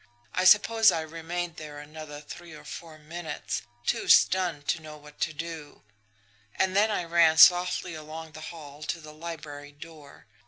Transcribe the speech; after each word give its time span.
I 0.33 0.45
suppose 0.45 0.91
I 0.91 1.01
remained 1.01 1.57
there 1.57 1.77
another 1.77 2.21
three 2.21 2.53
or 2.53 2.63
four 2.65 2.97
minutes, 2.97 3.61
too 3.85 4.07
stunned 4.07 4.67
to 4.69 4.81
know 4.81 4.97
what 4.97 5.21
to 5.21 5.31
do; 5.31 5.83
and 6.55 6.75
then 6.75 6.89
I 6.89 7.03
ran 7.03 7.37
softly 7.37 7.93
along 7.93 8.31
the 8.31 8.41
hall 8.49 8.81
to 8.81 8.99
the 8.99 9.13
library 9.13 9.71
door. 9.71 10.25